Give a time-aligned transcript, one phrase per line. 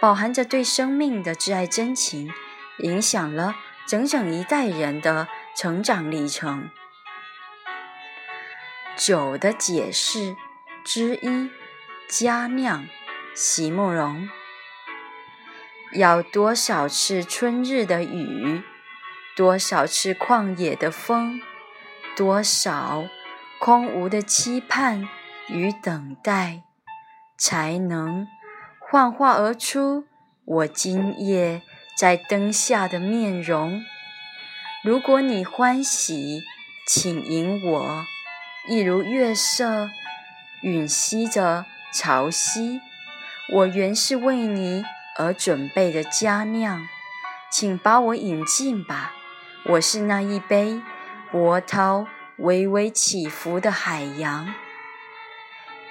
[0.00, 2.32] 饱含着对生命的挚爱真情，
[2.78, 6.70] 影响了整整一代人的成长历程。
[8.96, 10.36] 酒的解释
[10.84, 11.50] 之一：
[12.08, 12.86] 佳酿。
[13.34, 14.28] 席慕容。
[15.92, 18.62] 要多少次春日的雨，
[19.36, 21.40] 多少次旷野的风，
[22.16, 23.04] 多少
[23.60, 25.08] 空无的期盼
[25.48, 26.64] 与等待，
[27.36, 28.26] 才能？
[28.90, 30.06] 幻化而出，
[30.46, 31.60] 我今夜
[31.94, 33.84] 在灯下的面容。
[34.82, 36.40] 如果你欢喜，
[36.86, 38.04] 请引我，
[38.66, 39.90] 一如月色
[40.62, 42.80] 吮吸着潮汐。
[43.52, 44.82] 我原是为你
[45.18, 46.88] 而准备的佳酿，
[47.50, 49.12] 请把我引进吧。
[49.66, 50.80] 我是那一杯
[51.30, 52.06] 波涛
[52.38, 54.48] 微微起伏的海洋。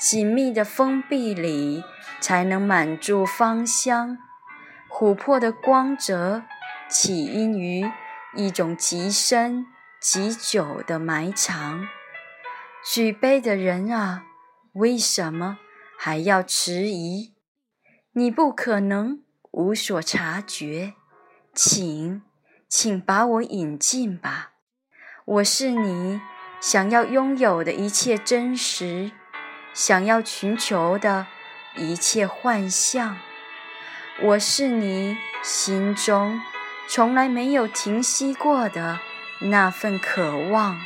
[0.00, 1.84] 紧密的封闭里，
[2.22, 4.16] 才能满注芳香。
[4.88, 6.42] 琥珀的光泽
[6.88, 7.84] 起因于
[8.34, 9.66] 一种极深
[10.00, 11.86] 极久的埋藏。
[12.82, 14.24] 举杯的人啊，
[14.72, 15.58] 为什么
[15.98, 17.34] 还要迟疑？
[18.12, 20.94] 你不可能无所察觉。
[21.54, 22.22] 请，
[22.66, 24.52] 请把我引进吧。
[25.26, 26.22] 我是你
[26.58, 29.12] 想要拥有的一切真实。
[29.72, 31.26] 想要寻求的
[31.76, 33.18] 一切幻象，
[34.20, 36.40] 我是你心中
[36.88, 38.98] 从来没有停息过的
[39.40, 40.78] 那份渴望。